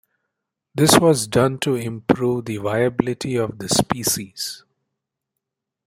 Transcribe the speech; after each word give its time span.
This 0.73 0.97
was 0.97 1.27
done 1.27 1.59
to 1.59 1.75
improve 1.75 2.45
the 2.45 2.57
viability 2.57 3.35
of 3.35 3.59
the 3.59 3.69
species. 3.69 4.63